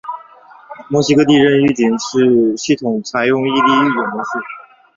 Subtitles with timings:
[0.89, 1.91] 墨西哥地震预警
[2.57, 4.29] 系统采用异地预警模式。